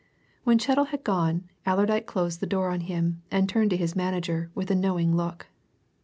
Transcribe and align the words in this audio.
When 0.45 0.57
Chettle 0.57 0.85
had 0.85 1.03
gone, 1.03 1.43
Allerdyke 1.63 2.07
closed 2.07 2.39
the 2.39 2.47
door 2.47 2.71
on 2.71 2.79
him 2.79 3.21
and 3.29 3.47
turned 3.47 3.69
to 3.69 3.77
his 3.77 3.95
manager 3.95 4.49
with 4.55 4.71
a 4.71 4.75
knowing 4.75 5.15
look. 5.15 5.45